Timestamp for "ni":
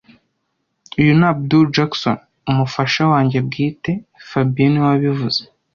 1.19-1.25